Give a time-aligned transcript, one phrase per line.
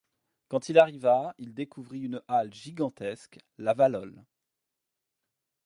[0.47, 4.23] Quand il arriva, il découvrit une halle gigantesque, la Valhöll.